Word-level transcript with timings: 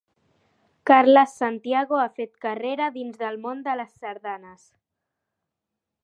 Carles 0.89 1.33
Santiago 1.41 1.99
ha 2.03 2.07
fet 2.15 2.31
carrera 2.45 2.87
dins 2.95 3.19
del 3.23 3.37
món 3.43 3.61
de 3.67 3.75
les 3.81 3.91
sardanes. 3.99 4.65